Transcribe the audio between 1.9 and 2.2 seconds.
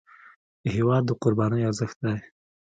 دی.